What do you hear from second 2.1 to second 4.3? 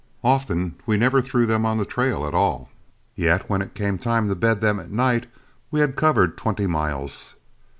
at all, yet when it came time